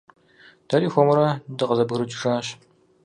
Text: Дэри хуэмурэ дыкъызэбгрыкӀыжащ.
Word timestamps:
Дэри 0.67 0.87
хуэмурэ 0.93 1.27
дыкъызэбгрыкӀыжащ. 1.57 2.47